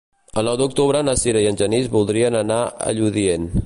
El 0.41 0.47
nou 0.49 0.55
d'octubre 0.61 1.03
na 1.09 1.15
Sira 1.25 1.45
i 1.45 1.51
en 1.51 1.61
Genís 1.61 1.93
voldrien 1.99 2.43
anar 2.45 2.61
a 2.89 2.99
Lludient. 3.01 3.51